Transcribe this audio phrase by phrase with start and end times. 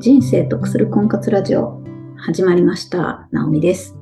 [0.00, 1.78] 人生得する婚活ラジオ
[2.16, 3.28] 始まりました。
[3.32, 3.98] なおみです。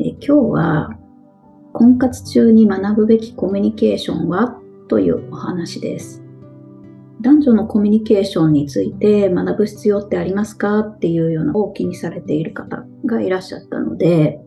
[0.00, 0.90] え今日は
[1.72, 4.58] 婚活中に学ぶべきコミュニケーションは？
[4.88, 6.24] というお話です。
[7.20, 10.80] 男女のコミュニケーションについて学ぶ必要ってありますか？
[10.80, 14.40] っていうようなを気にされている方がいらっしゃったので、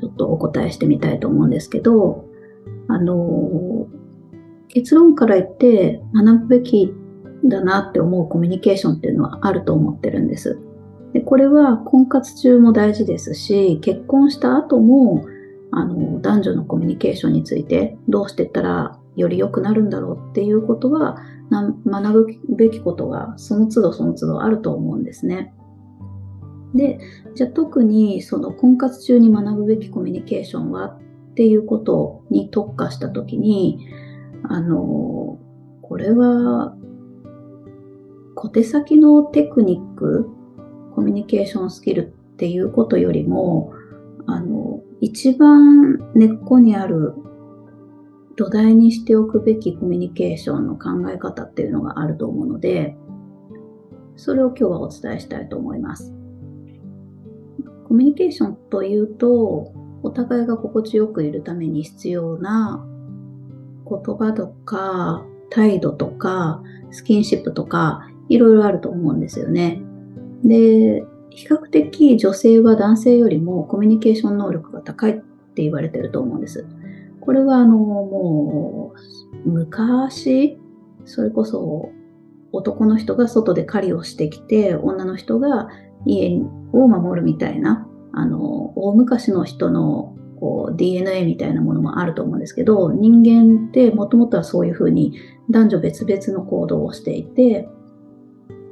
[0.00, 2.24] ちょっとお答えしてみたいと思うんですけど、
[2.88, 3.86] あの、
[4.70, 6.92] 結論から言って学ぶべき
[7.44, 10.58] だなって思うコミュニケーションっていうのはあると思ってるんです。
[11.12, 15.24] でこれは婚活中も大事ですし、結婚した後も
[15.70, 21.18] あの男女のコミュニケーションについてどうしてったらより良くなるんだろうっていうことは
[21.50, 22.26] 学ぶ
[22.56, 25.54] べきことがその都度その都度あると思うんですね。
[26.74, 26.98] で、
[27.34, 33.86] じゃあ特にその婚活中に学ぶべきコミュニケーションはっていうことに特化したときに、
[34.42, 35.38] あの、
[35.82, 36.74] これは
[38.44, 40.28] 小手先のテクニック、
[40.94, 43.72] コミュニケーションスキルっていうことよりも、
[44.26, 47.14] あの、一番根っこにある
[48.36, 52.94] 土台にしておくべきコミュニケーションの考え方っていうのがあると思うので、
[54.14, 56.14] それを今日はお伝えしたいと思います。
[57.88, 59.72] コミュニケーションというと、
[60.02, 62.84] お互いが心地よくいるために必要な
[63.88, 69.82] 言葉とか態度とかスキンシップとかいろいろあると思うんですよね。
[70.44, 76.66] で、比較的女性は男性よりもコミュニケーション能力が高いって言われてると思うんです。
[77.20, 78.92] これはあの、も
[79.44, 80.58] う、昔、
[81.04, 81.90] それこそ
[82.52, 85.68] 男の人が外で狩りをしてきて、女の人が
[86.06, 86.40] 家
[86.72, 95.18] を守るみたいな、あの、大昔の人のこう DNA みたいなものもあると思うんですけど、人間ってもともとはそういうふうに
[95.50, 97.68] 男女別々の行動をしていて、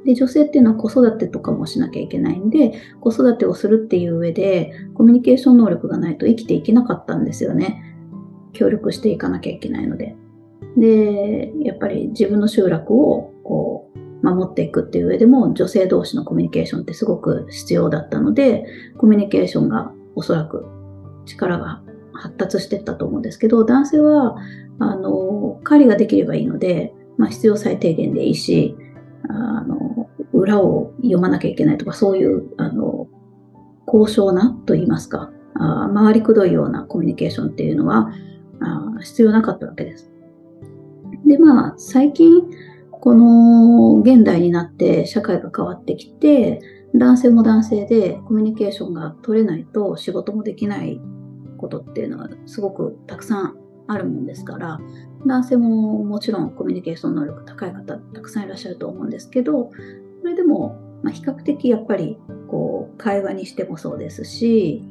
[0.05, 7.83] で、女性っていうのは子育てとかもしなきゃいけないんで、子育てをするっていう上で、コミュニケーション能力がないと生きていけなかったんですよね。
[8.53, 10.15] 協力していかなきゃいけないので。
[10.77, 18.65] で、やっぱり自分の集落をこう、守っていくっていう上でも、女性同士のコミュニケーションってすごく必要だったので、
[18.97, 20.65] コミュニケーションがおそらく
[21.25, 21.81] 力が
[22.13, 24.37] 発達してったと思うんですけど、男性は、
[24.79, 28.77] あの、狩りができればいいので、まあ必要最低限でいいし、
[29.27, 29.92] あの、
[30.33, 33.07] 裏を読まなきゃいけないとか、そういう、あの、
[33.85, 38.11] 高尚なと言いますか、あ回りくどいようなコミュニケーションっていうのは
[38.59, 40.11] あ必要なかったわけです。
[41.25, 42.41] で、まあ、最近、
[42.91, 46.61] この現代になって社会が変わってきて、
[46.95, 51.01] 男性も男性でコミュニケーションが取れないと仕事もできない
[51.57, 53.57] ことっていうのはすごくたくさん
[53.87, 54.79] あるもんですから、
[55.25, 59.71] 男性ももちろんコミュニケーション能力高い方たくさんいらっしゃると思うんですけど、
[60.23, 62.17] それでも、まあ、比較的やっぱり
[62.49, 64.81] こう会話にしてもそうですし、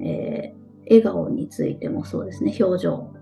[0.00, 3.12] えー笑顔についてもそうですね、表情。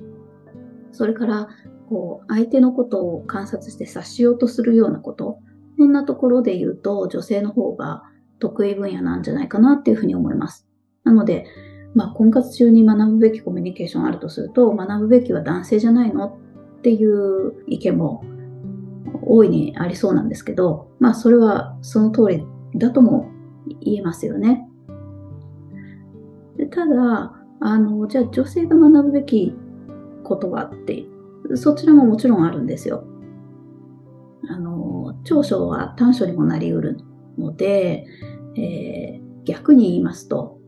[0.92, 1.48] それから、
[1.88, 5.38] こう、相手のことを観察して察しようとするようなこと。
[5.78, 8.04] そんなところで言うと、女性の方が
[8.38, 10.68] 得意分野なんじゃないかなっていうふうに思います。
[11.04, 11.46] なので、
[11.94, 16.38] まあ、婚活中に学ぶべきコミュニケーションあるとすると、学ぶべきは男性じゃないの
[16.78, 18.24] っていう意見も
[19.22, 22.44] 大いにありそうなんですけど、まあ、それはその通り
[22.78, 23.30] だとも
[23.80, 24.68] 言えますよね。
[26.56, 29.54] でただ、あの、じゃあ女性が学ぶべき
[30.22, 31.04] ことはって、
[31.54, 33.04] そちらももちろんあるんですよ。
[34.48, 36.98] あの、長所は短所にもなりうる
[37.38, 38.06] ので、
[38.56, 40.58] えー逆に言いますと、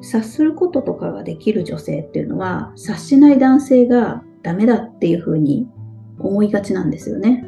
[0.00, 5.68] 察することとかができる女性っていうのは、察しない男性がダメだっていうふうに
[6.18, 7.44] 思いがちなんですよね。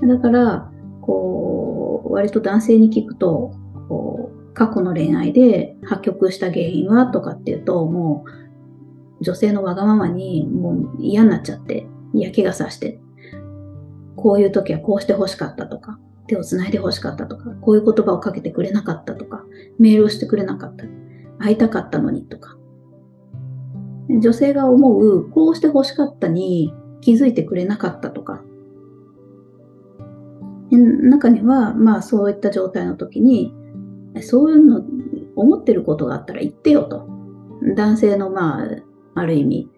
[0.00, 0.70] だから、
[1.00, 3.52] こう、割と男性に聞くと、
[3.88, 13.00] こう、過去の恋愛で破局した原因はとかっていうと、もう女性のわがままにもう嫌になっちゃって、嫌気がさして、
[14.16, 19.44] こういう時はこうして欲しかったとか、手を繋いで欲しかったとか、こういう言葉をかけてくれなかったとか、
[19.78, 20.84] メールをしてくれなかった、
[21.38, 22.56] 会いたかったのにとか。
[24.08, 28.42] 女性が思う、こうして欲しかったに気づいてくれなかったとか。
[30.70, 33.54] 中には、まあそういった状態の時に、
[34.20, 34.84] そういうの、
[35.36, 37.08] 思ってることがあったら言ってよと。
[37.76, 38.68] 男性の、まあ、
[39.14, 39.70] ある意味、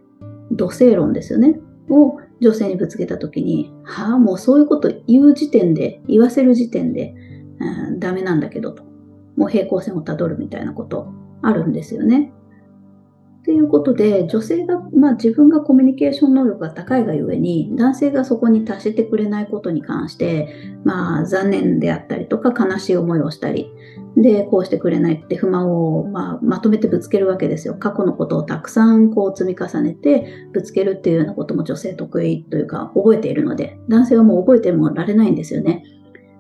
[0.50, 1.61] 土星論ですよね。
[1.88, 7.14] を女性にぶつけたときに、はあ、もうそういうこと言う時点で、言わせる時点で、
[7.88, 8.84] うん、ダメなんだけどと。
[9.37, 11.12] もう平行線をたどるみたいなこと
[11.43, 12.32] あるんですよね。
[13.40, 20.54] っていうことで、女性が、まあ自分がコミュニケーション能力が高いがゆえに、男性がそこに達してくれないことに関して、
[20.84, 23.72] まあ残念であったりとか悲しい思いをしたり、
[24.16, 27.75] で、こうしてくれないって不満を、まあ、まとめてぶつけるわけですよ。
[27.75, 35.84] 過去のことをたくさんこう積み重ねてぶつけるっていうようなことも女性得意というか覚えているので、男性はもう覚えてもられないんですよね。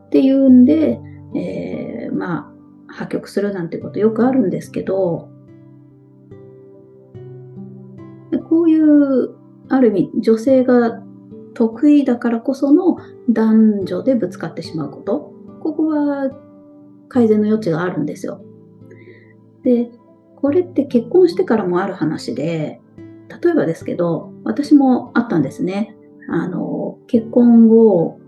[0.06, 1.00] っていうんで、
[1.34, 2.52] えー、ま
[2.88, 5.29] あ、破局するなんてことよくあるんですけど、
[8.50, 9.36] こういう、
[9.68, 11.00] ある意味、女性が
[11.54, 12.96] 得意だからこその
[13.30, 15.32] 男女でぶつかってしまうこと。
[15.60, 16.32] ここは
[17.08, 18.44] 改善の余地があるんですよ。
[19.62, 19.92] で、
[20.34, 22.80] これって結婚してからもある話で、
[23.42, 25.94] 例えばですけど、私もあったんですね。
[26.28, 28.18] あの、結婚後、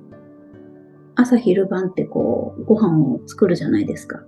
[1.17, 4.23] 朝昼晩ってこう、ご飯を作るじゃないですか。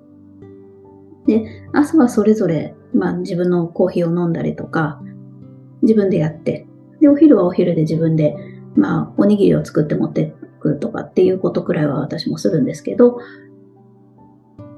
[1.28, 5.00] で、朝はそれぞれ、まあ自分のコーヒーを飲んだりとか、
[5.84, 6.66] 自分でやって、
[7.00, 8.34] で、お昼はお昼で自分で、
[8.76, 13.18] まあ、おにぎりを作って持っていくとかっていうことくらいは私もするんですけど、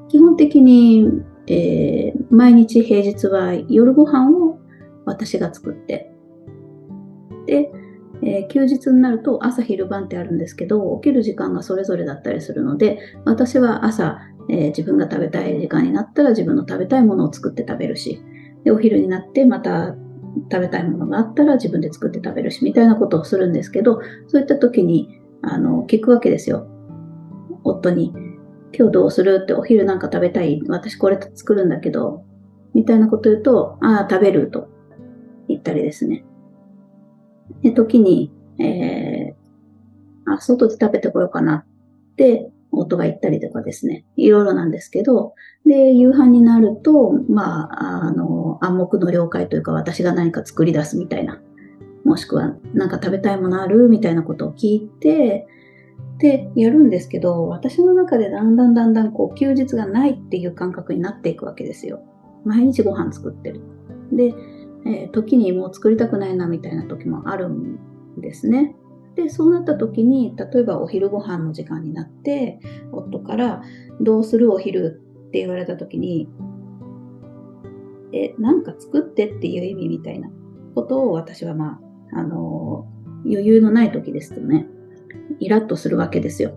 [0.09, 1.09] 基本的に、
[1.47, 4.59] えー、毎日平日は夜ご飯を
[5.05, 6.13] 私が作って、
[7.47, 7.71] で、
[8.23, 14.19] えー、休日になると朝昼晩ってあるんですけど、起きる時間がそれぞれだったりするので、私は朝、
[14.49, 18.21] えー、自分が食べたい時間になったら自分の食べたいものを作って食べるし、
[18.65, 19.95] で、お昼になってまた
[20.51, 26.67] 食べたいものがあったら自分で作って食べるし、みたいなことをするんですけど、そういった時に、あの、聞くわけですよ。
[27.65, 28.13] 夫に。
[28.79, 29.41] 今日どうする？
[29.43, 30.63] ってお昼なんか食べたい？
[30.69, 32.25] 私これ作るんだけど、
[32.75, 34.69] みたいなこと言うと、ああ、食べると
[35.49, 36.25] 言ったりですね。
[37.63, 41.65] で、時に、えー、あ、外で食べてこようかな
[42.13, 44.05] って夫が言ったりとかですね。
[44.17, 45.35] いろいろなんですけど、
[45.65, 51.41] で、夕飯になると、まあ、あの、暗黙の了解というか、私が何か作り出すみたいな、
[52.05, 53.89] もしくは、何か食べたいものある？
[53.89, 55.47] みたいなことを聞いて、
[56.19, 62.01] で、やるんですけど、私の中でだんだんだんだん、こう、休日がないっていう感覚になっていくわけですよ。
[62.45, 63.61] 毎日ご飯作ってる。
[64.13, 64.35] で、
[64.87, 67.79] えー、時にもう作りたくないなみたいな時もあるん
[68.21, 68.77] ですね。
[69.17, 72.61] で、そうなった時に、例えばお昼ご飯の時間になって、
[72.93, 73.63] 夫から、
[74.01, 74.53] どうする？
[74.53, 76.29] お昼って言われた時に、
[78.13, 79.27] え、なんか作って？
[79.27, 80.31] っていう意味みたいな
[80.75, 81.81] ことを私はま
[82.13, 82.87] あ、あの、
[83.25, 84.67] 余裕のない時ですとね、
[85.41, 86.53] イラッとするわけですよ。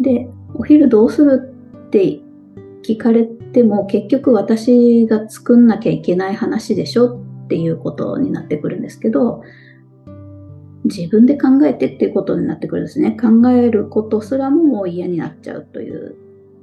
[0.00, 1.54] で、お昼どうする？
[1.86, 2.20] って
[2.82, 9.42] 聞かれても結局私が作んなきゃいけない話でしょっていうことになってくるんですけど、
[10.84, 13.16] 自分で考えてっていうことになってくるんですね。
[13.20, 16.16] 考えることすらももう嫌になっちゃうという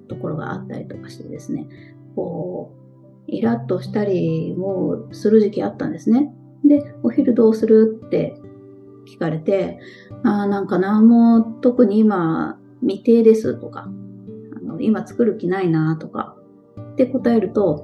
[0.10, 1.68] ところがあったりとかしてですね、
[2.16, 2.80] こう、
[3.27, 6.33] イラッとしたりもする時期あったんですね。
[6.66, 8.36] で、お昼どうするって
[9.07, 9.80] 聞かれて、
[10.24, 13.89] ああ、なんかな、もう特に今未定ですとか、
[14.57, 16.36] あの今作る気ないなとか
[16.94, 17.83] って答えると、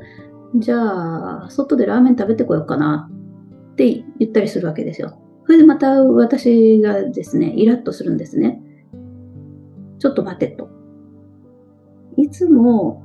[0.56, 3.10] じゃあ、外でラーメン食べてこようかな
[3.72, 5.18] って言ったりするわけですよ。
[5.46, 8.62] それでまた私がですね、イラッとするんですね。
[10.00, 10.70] ちょっと待てと。
[12.18, 13.04] いつも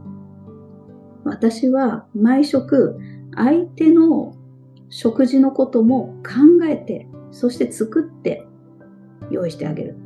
[1.24, 2.98] 私は毎食
[3.34, 4.34] 相手の
[4.88, 8.46] 食事のことも考えて、そして作って
[9.30, 9.96] 用意してあげる。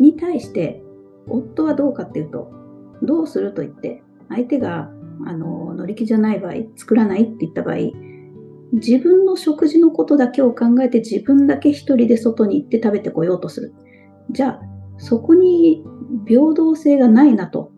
[0.00, 0.82] に対して、
[1.28, 2.50] 夫はどうかっていうと、
[3.02, 4.90] どうすると言って、相手が
[5.24, 7.76] あの乗り気じゃない場合、作らないって言った場合、
[8.72, 13.74] 自分の食事のことだけを考えて自分だけ一人で外に行って食べてこようとする。
[14.30, 14.60] じゃあ、
[14.98, 15.84] そこに
[16.26, 17.70] 平等性がないなと。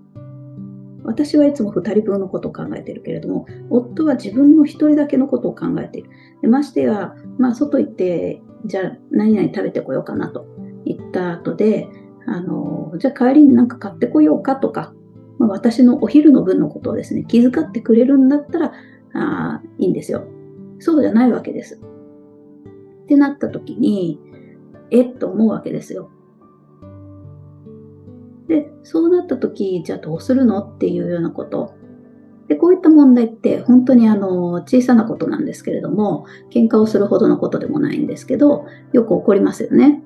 [1.03, 6.11] 私はいつも二人分のことを考えているけれども、夫は自分の一人だけのことを考えている。
[6.43, 10.47] でましてや、まあ、外行って、じゃあ何々食べてこようかなと
[10.85, 11.89] 言った後で、
[12.27, 14.95] あの、じゃあ帰りになんか買ってこようかとか、
[15.39, 18.73] まあ、私のお昼の分のことをですね、気遣ってくれるんだったら、
[19.13, 20.27] あいいんですよ。
[20.79, 21.81] そうじゃないわけです。
[23.05, 24.19] ってなった時に、
[24.91, 26.11] えっと思うわけですよ。
[28.49, 31.75] で、そうなった時、じゃあどうするのっていうようなこと。
[32.49, 40.03] で、こういった問題って本当にあの小さなことなんですけれども、喧嘩をするほどのことでもないんですけど、よく起こりますよね。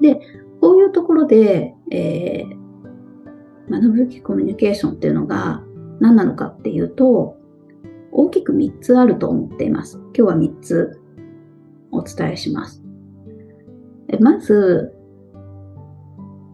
[0.00, 0.20] で、
[0.60, 5.62] こういうところで、えー、学ぶべきコミュニケーションっていうのが
[6.00, 7.35] 何なのかっていうと、
[8.18, 10.00] 大きく3つあると思っています。
[10.14, 11.00] 今日は3つ
[11.92, 12.82] お伝えします。
[14.20, 14.94] まず、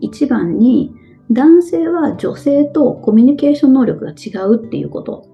[0.02, 0.92] 1番に、
[1.31, 5.28] 男性は女性とコミュニケーション能力が違うっていうこと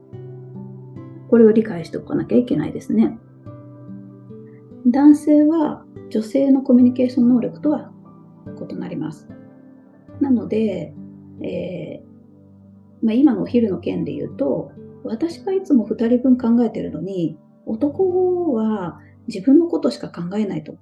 [1.28, 3.18] これを理解しておかなきゃいけないですね。
[4.86, 7.90] 男性は女性のコミュニケーション能力とは
[8.70, 9.28] 異なります。
[10.20, 10.94] なので、
[11.42, 14.72] えー、まあ、今のお昼の件で言うと、
[15.04, 20.76] 私がいつも2人分考えてるのに、男は自分のことしか考えないと。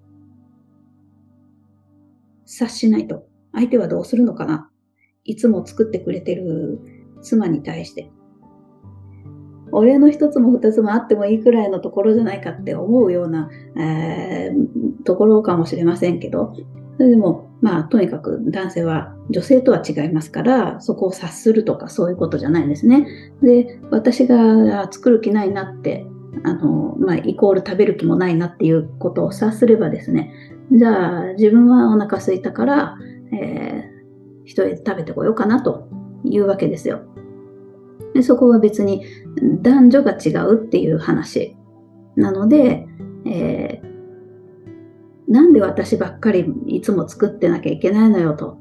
[2.44, 3.26] 察しないと。
[3.52, 4.70] 相手はどうするのかな
[5.24, 6.78] いつも作ってくれてる
[7.22, 8.10] 妻に対して。
[9.72, 16.54] 俺の一つも二つもあってもいいくらいのところじゃないかって思うような、えー、ところかもしれませんけど、
[16.98, 23.06] でも、まあ、とにかく男性は女性とは違いますから、そこを察するとかそういうことじゃないんですね。
[23.42, 26.06] で、私が作る気ないなって、
[26.44, 30.32] あの、まあ、イコール食べる気もないなっていうことを察すればですね、
[30.72, 32.96] じゃあ自分はお腹空いたから、
[33.32, 35.88] えー、一人で食べてこようかなと
[36.24, 37.00] いうわけですよ。
[38.14, 39.04] でそこは別に
[39.62, 41.56] 男女が違うっていう話
[42.16, 42.86] なので、
[43.26, 43.95] えー、
[45.28, 48.58] なんで私ばっかりいつも作ってなきゃいけないのよと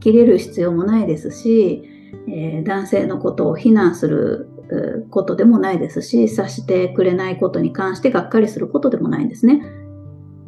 [0.00, 1.82] 切れる必要もないですし、
[2.28, 4.48] えー、男性のことを非難する
[5.10, 9.62] ことでもないですし察してくれないことに関してがっかりすることでもないんですね。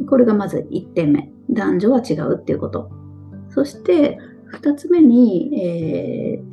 [0.08, 2.90] これがまず1点目男女は違うっていうこと。
[3.50, 4.18] そして
[4.52, 6.52] 2つ目に、えー、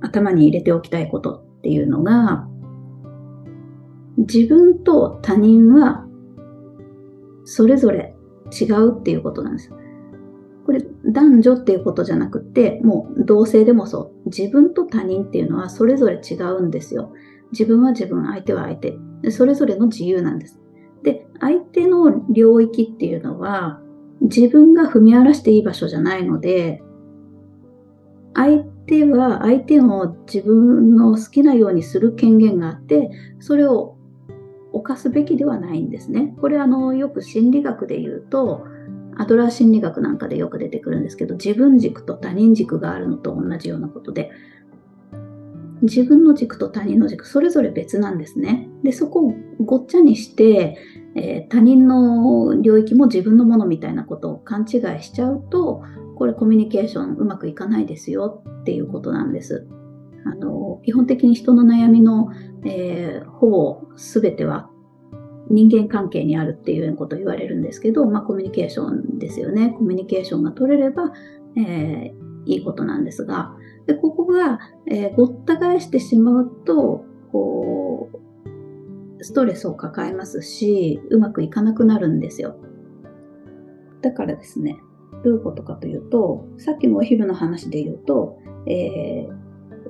[0.00, 2.46] 頭に入れておきたいことっていうのが、
[4.18, 6.06] 自分と他人は
[7.44, 8.11] それぞれ
[8.60, 9.70] 違うっていうことなんです。
[10.64, 14.28] これ男女っていうことじゃなくて、もう同性でもそう。
[14.28, 17.12] 自分と他人っていうのはそれぞれ違うんですよ。
[17.50, 18.96] 自分は自分、相手は相手。
[19.30, 20.60] それぞれの自由なんです。
[21.02, 23.80] で、相手の領域っていうのは
[24.20, 26.80] 自分が踏み荒らしていい場所じゃないので、
[28.34, 33.96] 相手は相手を自分の好きなようにする権限があって、それを
[34.72, 36.34] 犯すべきではないんですね。
[36.40, 38.66] これあの、よく心理学で言うと、
[39.16, 44.30] アドラー心理学なんかでよく出てくるんですけど、自分軸と他人軸があるのと同じようなことで、
[45.82, 48.68] 自分の軸と他人の軸、それぞれ別なんですね。
[48.82, 50.78] で、そこをごっちゃにして、
[51.14, 55.82] えー、他人の領域も自分のものみたいなことを勘違いしちゃうと、
[56.16, 59.66] これコミュニケーションうまくいかないですよっていうことなんです。
[60.24, 62.28] あの基本的に人の悩みの、
[62.64, 64.68] えー、ほぼ全ては
[65.50, 69.70] 人間関係にあるっていうことを言われるんですけど、まあ、コミュニケーションですよね。
[69.70, 71.12] コミュニケーションが取れれば、
[71.56, 73.54] えー、いいことなんですが、
[73.86, 82.56] でここが、えー、ごった返してしまうと、こう、ストレスを抱えますし、うまくいかなくなるんですよ。
[84.00, 84.78] だからですね、
[85.24, 89.41] どういうことかというと、さっきのお昼の話で言うと、えー、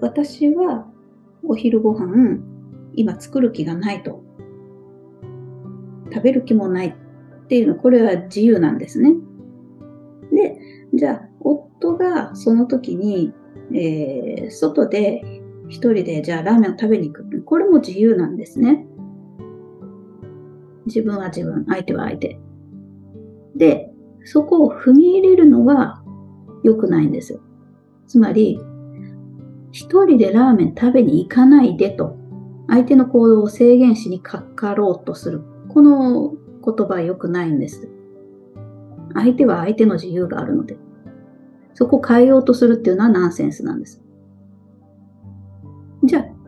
[0.02, 0.88] 私は
[1.44, 2.40] お昼ご飯、
[2.94, 4.24] 今作る気がないと。
[6.12, 9.14] 食べる気もないっていうの、これは自由なんですね。
[10.32, 10.58] で、
[10.92, 13.32] じゃあ、夫がその時に、
[13.72, 15.22] えー、外で
[15.68, 17.42] 一人でじゃあラーメンを食べに行く。
[17.44, 18.84] これも自由なんですね。
[20.86, 22.40] 自分は自分、相手は相手。
[23.54, 23.92] で、
[24.24, 26.02] そこを踏み入れるのが
[26.64, 27.40] 良くないんですよ。
[28.08, 28.58] つまり、
[29.72, 32.16] 一人でラーメン食べに行かないでと、
[32.68, 35.42] 相手の行動を制限しにかかろうとする。
[35.70, 37.88] この言葉は良くないんです。
[39.14, 40.76] 相手は相手の自由があるので。
[41.74, 44.02] そこを変えようとするっていうのはナンセンスなんです。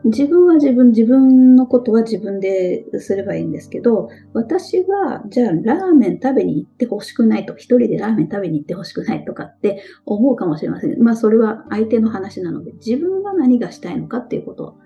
[0.05, 11.01] 自分は自分、自分のことは自分ですればいいんですけど、私は、じゃあラーメン食べに行ってほしくないと、一人でラーメン食べに行ってほしくないとかって思うかもしれません。
[11.01, 14.77] まあそれは相手の話なので、自分は何がしたいのかっていうこと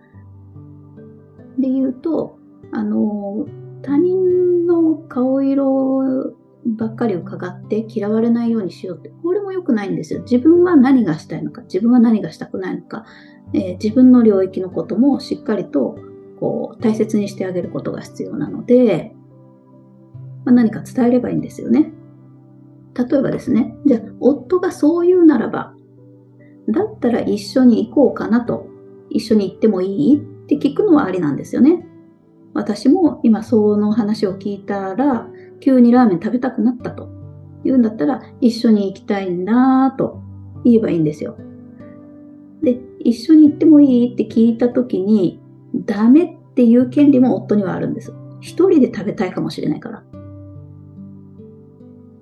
[1.58, 2.40] で言うと、
[2.72, 3.46] あの、
[3.82, 6.34] 他人の顔色
[6.66, 10.22] ばっかり伺って嫌われないようにしようって、これも良くないんですよ。
[10.22, 13.06] 自分は何がしたいのか、自分は何がしたくないのか、
[13.54, 15.98] えー、自分の領域のこともしっかりと
[16.40, 19.14] こう大切にしてあげることが必要なので、
[20.46, 21.92] まあ、何か伝えればいいんですよね。
[22.96, 25.74] 例えばですね、じゃあ夫がそう言うならば、
[26.70, 28.68] だったら一緒に行こうかなと、
[29.10, 31.86] 一緒に行ってもいいって聞くのはありなんですよね。
[32.54, 35.28] 私も今その話を聞いたら、
[35.60, 37.10] 急にラーメン食べたくなったと
[37.64, 40.22] 言うんだったら、一緒に行きたいんだと
[40.64, 41.38] 言えばいいんですよ。
[42.62, 45.42] で、一緒に行ってもいいって聞いたときに、
[45.74, 48.14] ダメっていう権利も夫にはあるんです。
[48.42, 50.04] 一人で食べたいかもしれないから。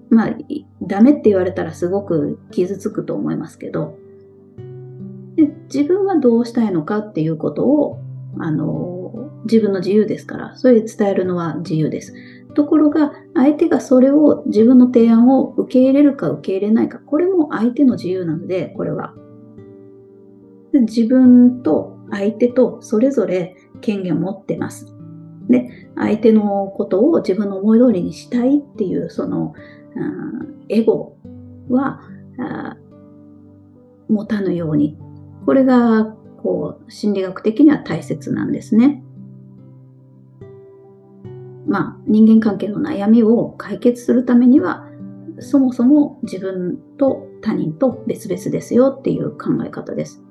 [0.09, 0.37] まあ、
[0.81, 3.97] ダメって言われたらすごく傷つくと思いますけど、
[5.35, 7.99] で自分はどうしたいのかっていうことを、
[8.39, 12.13] あの、自分の自由ですから、それで伝えるのは自由です。
[12.53, 19.13] ところが、相手がそれを自分の提案を受け入れるか受け入れないか、これも相手の自由なので、これは。
[20.73, 24.93] 自分と相手とそれぞれ権限を持ってます。
[25.49, 29.53] で、相手のことを自分の思い通りにしたいっていう、その、
[30.69, 31.17] エゴ
[31.69, 32.01] は
[34.09, 34.97] 持たぬように。
[35.45, 39.03] これが、こう、心理学的には大切なんですね。
[41.65, 44.87] まあ、人間関係の悩みを解決するためには、
[45.39, 50.23] そもそも自分と他人と別々ですよっていう考え方です。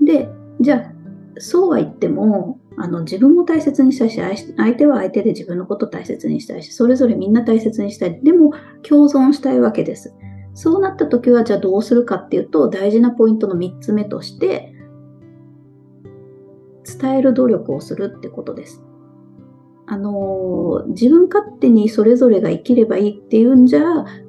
[0.00, 0.28] で、
[0.60, 0.92] じゃあ、
[1.38, 8.20] そうは言っても、あの自分も大切にしたいし、相手は相手で自分のこと大切にしたいし、それぞれみんな大切にしたい。
[8.22, 10.14] でも共存したいわけです。
[10.54, 14.72] そうなった時はじゃあどうするかっていうと、大事なポイントの3つ目として、
[17.00, 18.82] 伝える努力をするってことです。
[19.86, 23.82] あの、自分勝手にそれぞれが生きればいいっていうんじゃ、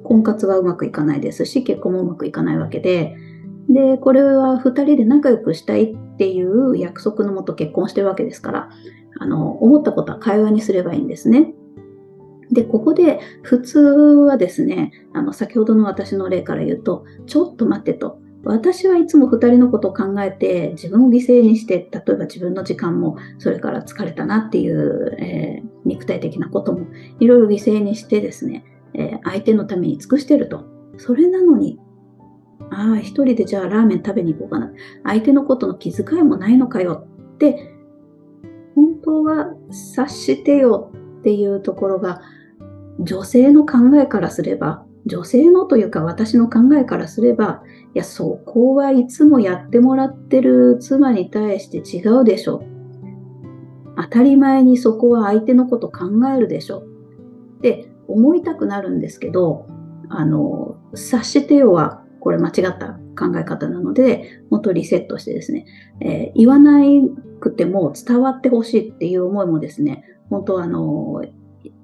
[0.04, 3.16] 婚活はうまくいかないですし、結婚もうまくいかないわけで、
[3.68, 8.70] で、これは2人で仲良くしたいっていう約束のもと結婚してるわけですから、
[9.18, 11.52] あの、思ったことは会話にすればいいんですね。
[12.50, 18.20] で、ここで普通はですね、あの、先ほどの私の例から言うと、ちょっと待ってと。
[18.44, 26.86] 私はいつも2人のことを考えて、自分を犠牲にして、例えば自分の時間も、それから疲れたなっていう、えー、肉体的なことも、
[27.18, 30.64] いろいろ犠牲にしてですね、えー、相手のために尽くしてると。
[30.98, 31.80] それなのに、
[32.76, 34.70] ああ、一人でじゃあラーメン食べに行こうかな。
[35.02, 37.72] 相手のことの気遣いもないのかよって、
[38.74, 42.20] 本当は察してよっていうところが、
[43.00, 47.62] 女性の考えからすれば、女性のというか私の考えからすれば、
[47.94, 52.62] いや、そこはいつもやってもらってる妻に対して違うでしょ。
[53.96, 56.80] 当たり前にそこは相手のこと考えるでしょ。
[56.80, 59.66] って思いたくなるんですけど、
[60.10, 65.64] あの、察してよはこれ間違った考え方なので、もっとリセットしてですね、
[66.00, 66.80] えー、言わな
[67.38, 71.24] くても伝わってほしいっていう思いもですね、本当あの、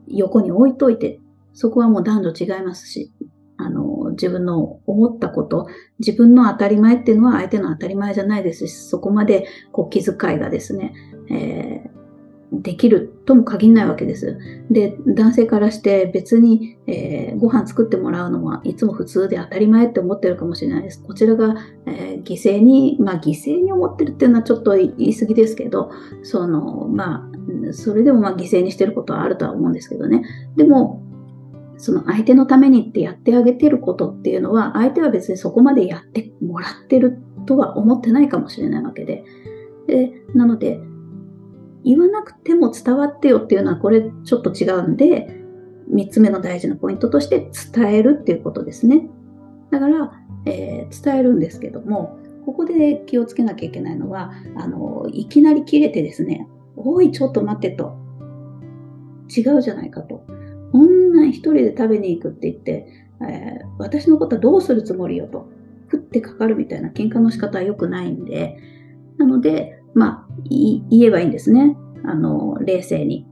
[0.09, 1.21] 横に置いといて、
[1.53, 3.13] そこはもう男女違いますし、
[3.57, 5.69] あの、自分の思ったこと、
[6.01, 10.93] 自分の当たり前っていうのは相手の当たり前じゃないですし、そこまでこう気遣いがですね、
[11.31, 11.92] えー
[12.53, 14.39] できるとも限らないわけです。
[14.71, 21.03] で、男性からして別に、えー、ご飯作ってもらうのはいつも普通で当たり前って思ってるかもしれないです。
[21.03, 25.91] こちらが、えー、犠牲に、まあ犠牲に思ってるっていうのはちょっと言い過ぎですけど、
[26.23, 27.27] その、ま
[27.71, 30.23] あ、それでもまあ犠牲にしてることはあるとは思うんですけどね。
[30.57, 31.03] でも、
[31.79, 39.25] その相手のためにってやってあげてることっていうのは、相手は別にそこまでやってもらってるとは思ってないかもしれないわけで。
[39.87, 40.81] でなので、
[41.85, 45.43] 言わなくても伝わってよっていうのはこれちょっと違うんで、
[45.93, 49.09] 3つ目の大事なポイントとして伝えるっていうことですね。
[49.71, 50.13] だから、
[50.47, 57.97] えー、伝えるんですけども、ここで気をつけなきゃいけないのは、あの、いきなり切れてですね、おい、ちょっと待ってと。
[59.35, 60.25] 違うじゃないかと。
[60.73, 62.87] こんな一人で食べに行くって言って、
[63.21, 65.49] えー、私のことはどうするつもりよと。
[65.91, 68.57] 食ってかかるみたいな喧嘩の仕方は良くないんで、
[69.19, 71.77] なので、まあ、言えばいいんですね。
[72.05, 73.27] あの、冷静に。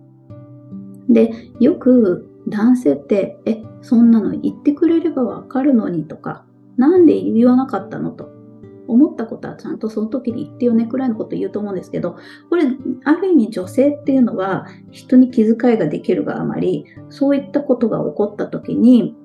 [1.09, 6.45] で、よく男性って、え、そんなの言ってくれればわかるのにとか、
[6.77, 8.31] なんで言わなかったのと
[8.89, 12.17] 思ったことはちゃんとその時に言ってよねくらいのこと言うと思うんですけど、
[12.49, 12.65] これ、
[13.05, 19.17] ある意味女性っていうのは人に気遣いができるがあまり、そういったことが起こった時に、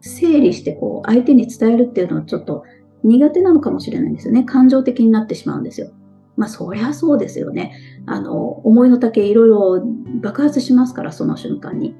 [0.00, 2.64] 整理してこう相手に伝えるっていうのはちょっと
[3.02, 4.44] 苦手なのかもしれないんですよね。
[4.44, 5.90] 感情的になってしまうんですよ。
[6.36, 7.72] まあそりゃそうですよね。
[8.06, 9.86] あの、思いの丈いろいろ
[10.20, 11.94] 爆発しますから、その瞬間に。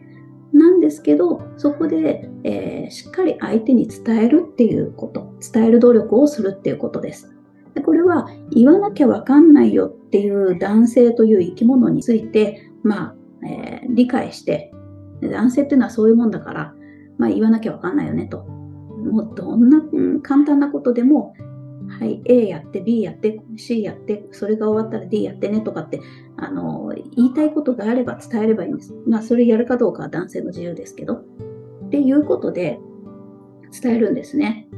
[0.52, 7.32] なんですけど、そこで、えー、しっかり相手に伝えるっていうこと、伝える努力をするっていうことです。
[7.74, 14.72] でこれは言わなきゃわかんないよっていう男性という生き物について、まあ、えー、理解して、
[15.22, 16.74] 男性っていうのはそういうもんだから、
[17.18, 18.44] まあ言わなきゃわかんないよねと。
[18.44, 21.34] もうどんな、うん、簡単なことでも
[21.98, 26.00] はい、A やって、B やって、C やって、それが終わったら D やってねとかって、
[26.36, 28.94] あの、言いたいことがあれば伝えればいいんです。
[29.06, 31.14] まあ、それやるかどうかは男性の自由ですけど。
[31.14, 32.78] っていうことで、
[33.82, 34.68] 伝えるんですね。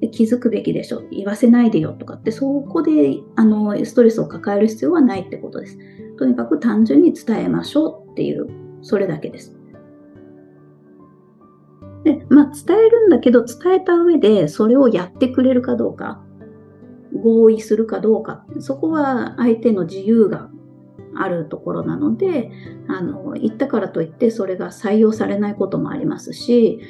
[0.00, 1.04] で気づくべきでしょ。
[1.10, 5.78] 言わせないでよとかって、そこで、あの、ストレスを抱える必要はないってことです。
[6.18, 8.46] とにかく単純に伝えましょうっていう、
[8.82, 9.61] それだけです。
[12.04, 16.22] で、まあ、伝えるんだけど、伝えた上で、それをやってくれるかどうか。
[17.14, 20.50] 合意するかどうか、そこは相手の自由が
[21.14, 22.50] あるところなので、
[22.88, 26.80] あの、言ったからといってそれが採用されないこともありますし、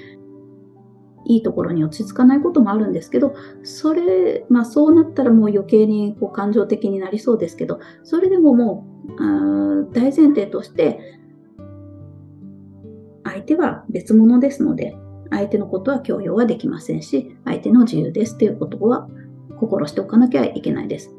[1.24, 8.86] いいところに落ち着かないこともあるんですけど、それ、まあそうなったらもう余計にこう感情的になりそうですけど、それでもも
[9.18, 11.18] う、大前提として、
[13.24, 14.96] 相手は別物ですので、
[15.32, 19.08] 相手のことは強要はできませんし、相手の自由ですということは
[19.58, 21.14] 心しておかなきゃいけないです。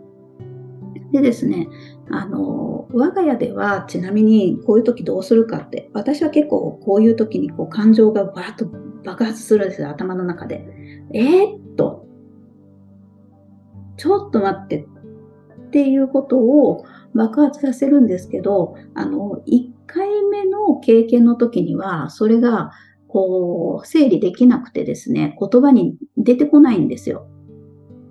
[1.12, 1.68] でですね、
[2.10, 8.66] あの、我が家ではちなみにこういう時どうするかって、私は結構こういう時にこう感情がバーッと
[9.04, 10.66] 爆発するんですよ、頭の中で。
[11.14, 12.06] えー、っと、
[13.98, 14.88] ちょっと待って
[15.68, 22.72] っていうことを爆発させるんですけど、あの、1回目の経験の時には、それが、
[23.14, 27.28] こう、整理できなくてですね、言葉に出てこないんですよ。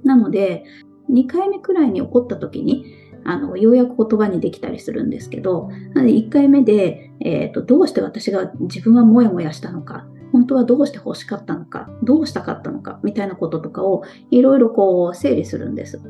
[0.04, 0.62] なので、
[1.10, 16.00] 2回目くらいに起こった時に、あの、ようやく言葉にできたりするんですけど、なので1回目で、えっ、ー、と、どうして私が自分はモヤモヤしたのか、本当はどうして欲しかったのか、どうしたかったのか、みたいなこととかをいろいろこう整理するんです。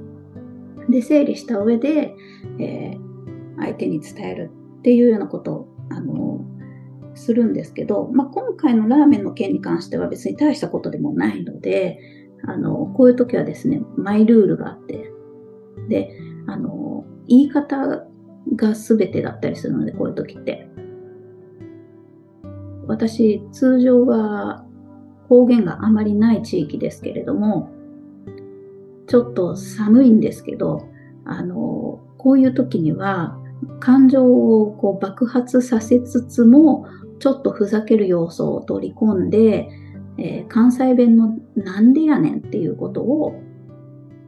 [0.91, 2.15] で、整理した上で、
[2.59, 4.51] えー、相手に伝える
[4.81, 6.45] っていうようなことを、あの、
[7.15, 11.99] するんですけど、まあ、今回のラーメンの件に関しては別に大したことでもないので、
[12.45, 15.11] あの、こういう時はですね、マイルールがあって、
[15.89, 18.07] で、あの、言い方
[18.57, 20.69] が全てだったりするので、こういう時って。
[22.87, 24.65] 私、通常は
[25.29, 27.71] 方言があまりない地域ですけれども、
[29.07, 30.89] ちょっと寒いんですけど、
[31.25, 33.39] あの、こういう時には、
[33.79, 36.87] 感情をこう爆発させつつも、
[37.23, 39.69] ちょっとふざける要素を取り込んで、
[40.19, 43.41] えー、関西弁のなんでやねんっていうことを、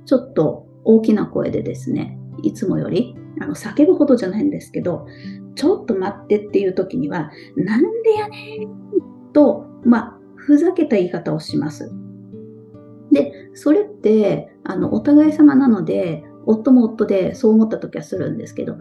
[0.07, 5.09] ちょっと大きな声でですね、いつもより、あの、叫ぶほどじゃないんですけど、
[5.57, 11.91] ちょっと待ってっていう時には、なんでやねんと、まあ、ふざけた言い方をします。
[13.11, 18.77] で、それって、あの、お互い様なので、夫も夫でそう思った時はするんですけど、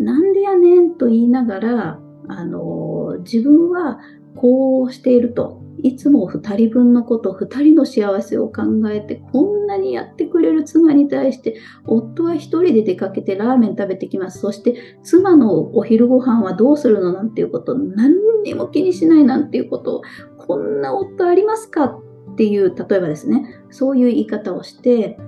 [0.00, 4.00] なんでやねんと言いながら、あの、自分は
[4.36, 5.60] こうしていると。
[5.82, 11.56] いつも2人分のこと、2人の幸せを考えて、こんなにやってくれる妻に対して、
[11.86, 14.40] 夫は1人で出かけてラーメン食べてきます。
[14.40, 20.02] そして、妻のお昼ご飯はどうするのなんていうこと何にも気にしないなんていうことを、
[20.38, 21.84] こんな夫ありますか？
[22.32, 25.18] っていう、例えばですね、そういう言い方をして、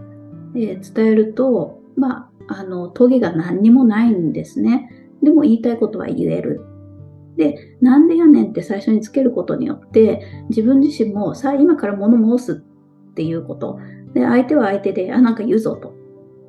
[0.55, 4.91] えー、伝えると、まあ、あの、トゲが何にもないんですね。
[5.23, 6.67] でも言いたいことは言える。
[7.37, 12.65] で、なんでやねんって最初につけることによって、自分自身もさあ今から物申す
[13.11, 13.79] っていうこと。
[14.15, 15.95] で、相手は相手で、あ、なんか言うぞと。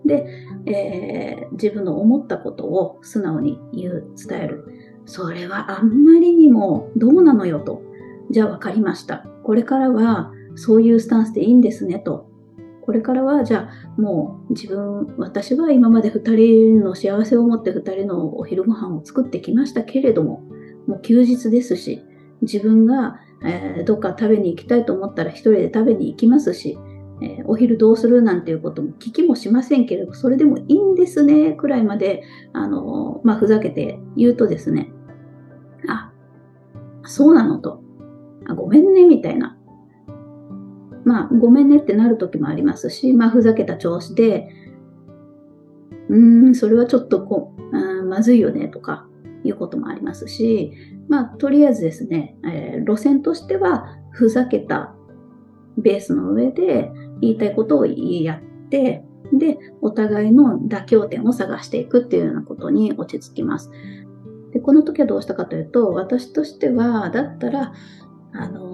[0.06, 0.28] で、
[0.66, 4.66] えー、自分の思ったことを素直に言う、伝える。
[5.06, 7.82] それはあんまりにもどうなのよと。
[8.32, 9.26] じゃあ分かりました。
[9.44, 12.30] これからはそういうスタンスでいいんですねと。
[12.86, 20.44] これからはじゃあもう自分、私は今まで2人の幸せを持って2人のお昼ご飯を作ってきましたけれども、
[20.88, 22.02] もう休日ですし、
[22.42, 26.78] 自分が、えー、どっか食べに行きたいと思ったら一人で食べに行きますし、
[27.22, 34.92] えー、お昼どうするなんていうことも聞きもしませんけれど、それでもいいんですね、くらいまで、あのー、まあ、ふざけて言うとですね、
[35.88, 36.12] あ、
[37.06, 37.82] そうなのと、
[38.48, 39.58] あごめんね、みたいな。
[41.06, 44.50] まあ、ごめんねってなる時もありますし、まあ、ふざけた調子で、
[46.10, 49.08] うーん、それはちょっとこう、まずいよね、とか、
[49.44, 50.72] いうこともありますし、
[51.10, 54.94] まあ、とりあえずですね、えー、路線としては、ふざけた
[55.78, 63.72] ベースの上で言いたいことをやって、で、お互いの妥協点を探していくっていうようなことに落ち着きます。
[64.52, 67.74] で、この時はどうしたかというと、私としては、だったら、
[68.34, 68.73] あの、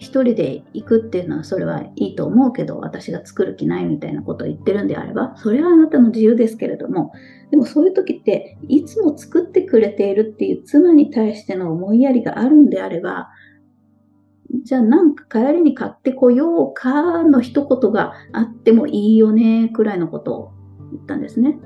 [0.00, 7.12] 一人で行くっていうのはそれはいいと思うけど、私が作る気ないみたいなことを言ってるんであれば、それはあなたの自由ですけれども、
[7.50, 13.28] でもそういう時って、いつも作ってくれているっていう妻に対しての思いやりがあるんであれば、
[14.64, 20.52] じゃあなんか帰りに買ってこようかの一言があってもいいよね、くらいのことを
[20.92, 21.58] 言ったんですね。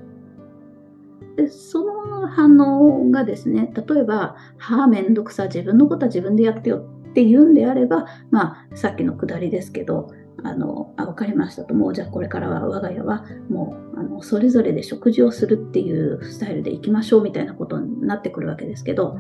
[1.37, 10.11] でその反応がですね、例えば、はあ、めんどくさ、自分のことは自分でやってよって言うんであれば、まあ、さっきのくだりですけど、
[10.43, 11.73] あの、あ、わかりましたと。
[11.73, 19.17] もうじゃあこれからは我が家はもう、あの、それぞれで食事をするっていうスタイルで行きましょうみたいなことになってくるわけですけど、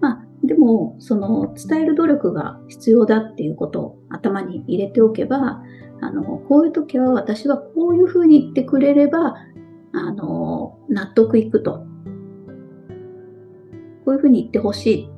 [0.00, 5.62] まあ、でも、その伝える努力が必要だっていうことを頭に入れておけば、
[6.00, 9.36] あの、こういう時は私はこういうふうに言ってくれれば、
[9.92, 11.84] あの、納得いくと。
[14.06, 15.10] こういうふうに言ってほしい。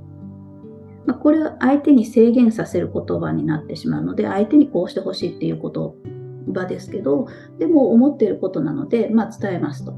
[1.07, 7.27] まあ、これは相手に制限させる言葉になってしまうので、相手にこうしてほしいっていう言葉ですけど、
[7.59, 9.95] でも思っていることなので、まあ、伝えますと。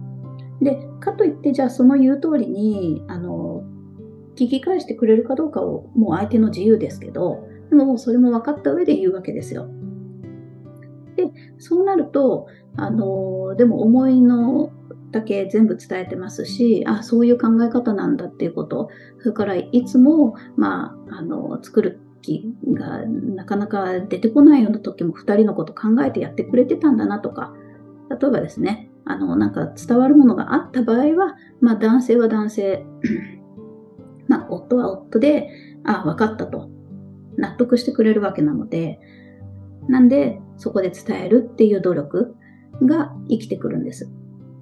[0.61, 3.63] で、かといって、じゃあその言う通りに、あの、
[4.37, 9.69] 聞き返してくれるかどうかをもう相手の自由ですけど、でもそれも分かった上で言うわけですよ。
[11.17, 14.71] で、そうなると、あの、でも思いの
[15.17, 27.55] だけ全部伝えてますし、あ、そういう考え方なんだっていうこと、それからいつも、まあ、あの、作る気がなかなか出てこないような時も2人のこと考えてやってくれてたんだなとか、
[28.11, 32.85] 例えばですね、あの、なんか伝わるものがあった場合は、まあ男性は男性、
[34.29, 35.49] まあ夫は夫で、
[35.85, 36.71] あ、分かったと。
[37.39, 38.99] 納得してくれるわけなので、
[39.89, 42.37] なんでそこで伝えるっていう努力
[42.83, 44.11] が生きてくるんです。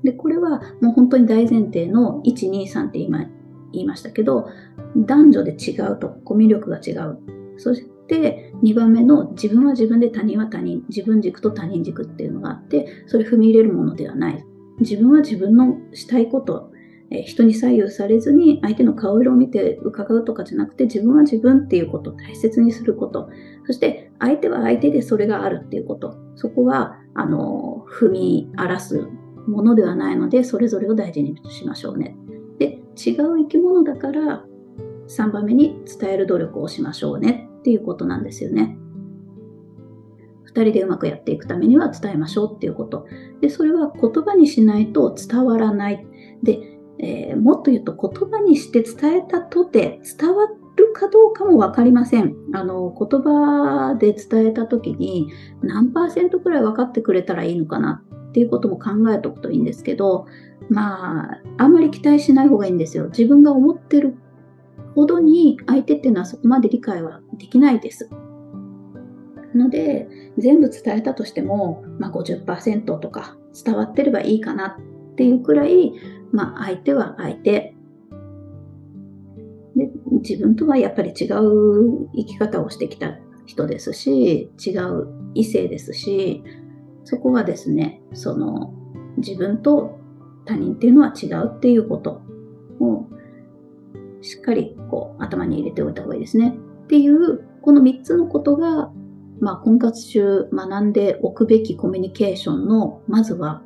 [0.05, 3.25] で、これはもう本当に大前提の1、2、3って今
[3.73, 4.49] 言いましたけど、
[4.97, 7.19] 男女で違うと、コミュ力が違う。
[7.57, 14.45] そして2番目の自分は自分で他人は他人、自分軸と他人軸っていうのがあって、それ踏み入れるものではない。
[14.79, 16.71] 自分は自分のしたいこと、
[17.11, 23.29] え人に左右されずに相手の顔色を見て伺うとかじゃなくて自分は自分っていうことを大切にすること。
[23.67, 26.17] そして相手は相手でそれがあるっていうこと。
[26.35, 29.07] そこは、あの、踏み荒らす
[29.47, 32.17] ものではないので、それぞれを大事にしましょうね。
[32.59, 34.45] で、違う生き物だから、
[35.09, 38.79] 3番目に伝える努力をしましょうねっていうことなんですよね。
[40.55, 43.07] 2人でうまくやっていくためには伝えましょうっていうこと。
[43.41, 46.07] で、それは言葉にしないと伝わらない。
[46.43, 52.37] で、えー、もっと言うと言葉にして伝えたとて伝わるかどうかも分かりません。
[52.53, 55.29] あの、言葉で伝えた時に
[55.63, 60.27] 何パーセントくらい分かってくれたらいいのかなっていうことも考えておくといいんですけど、
[60.68, 63.07] まあ、あんまり期待しない方がいいんですよ。
[63.11, 64.16] 自分が思ってる
[64.97, 68.11] ほどに相手っていうのはそこまで理解はできないです。
[69.55, 74.79] ので、全部伝えたとしても、まあ50%とか伝わってればいいかな
[75.12, 75.92] っていうくらい、
[76.33, 77.77] まあ相手は相手。
[79.77, 79.90] で
[80.23, 83.16] 自分とはやっぱり違う生き方をしてきた
[83.47, 86.42] 人ですし、違う異性ですし、
[87.05, 88.73] そこはですね、その
[89.19, 89.99] 自分と
[90.45, 92.23] 他人っていうのは違うっていうこと
[92.81, 93.07] を
[94.21, 96.57] しっかりこう頭に入れておいた方がいいですね。
[96.85, 98.90] っていう、この3つのことが、
[99.40, 103.62] まあ、婚活中学んでおくべきコミュニケーションの、まずは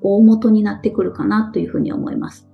[0.00, 2.48] 大元になってくるかなというふうに思います。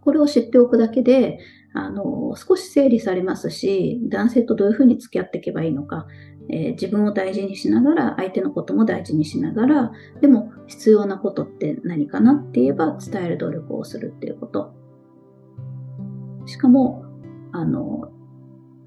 [0.00, 1.38] これを知っておくだけで、
[1.72, 6.06] あの、少し整理されますし、男性とどういうふうに付き合っていけばいいのか、
[6.52, 14.74] えー、自分を大事にしながら、相手のことも大事にしながら、でも必要なことって何かなって言えば伝える努力をするっていうこと。
[16.46, 17.04] しかも、
[17.52, 18.10] あの、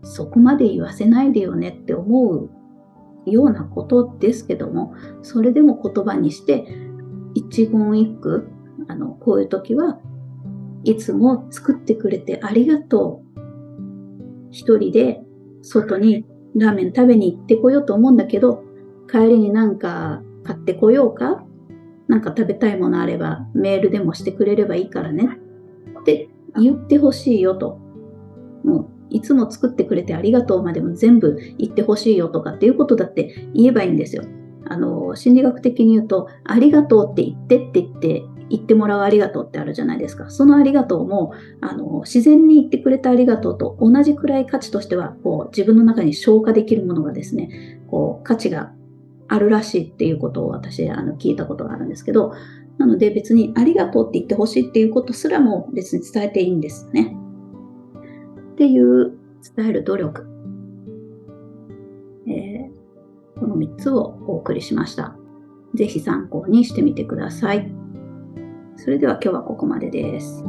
[0.03, 2.49] そこまで言わせないでよねって思う
[3.25, 6.65] ようなことですけども、それでも言葉にして、
[7.33, 8.49] 一言一句、
[8.87, 9.99] あの、こういう時は
[10.83, 13.39] いつも作ってくれてありがとう。
[14.51, 15.21] 一人で
[15.61, 18.63] 外にラーメン食べに行ってこようと思うんだけど、
[19.09, 21.43] 帰りになんか買ってこようか？
[22.07, 25.37] なんか食べたいものあればメールでもしてくれればいいからね。
[26.01, 27.79] って言ってほしいよと。
[28.63, 34.23] もういつも作ってくれてありがとうまでも全部言ってほしいよとかっていうことだって言えばいいんですよ。
[34.65, 40.29] あの、心理学的に言うと、ありがとうって言ってって言って言ってもらうありがとうってあるじゃないですか。
[40.29, 48.71] そのありがとうも、あの、自然に言ってくれたありがとうと同じくらい価値としては、こう、自分の中に消化できるものがですね、こう、価値が
[49.27, 52.33] あるらしいっていうことを私、あの、聞いたことがあるんですけど、
[52.77, 57.15] なので別にありがとうって言ってほしいっていうことすらも別に伝えていいんですね。
[58.53, 59.13] っていう
[59.55, 60.27] 伝える努力。
[62.27, 65.15] えー、この3つをお送りしました。
[65.73, 67.82] ぜひ参考にしてみてください。
[68.83, 70.43] それでは今日はここまでです。